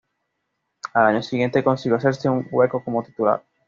[0.95, 3.45] Al año siguiente consiguió hacerse un hueco como titular.